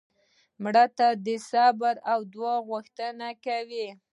[0.63, 0.83] مړه
[1.25, 3.87] د صبر او دعا غوښتنه کوي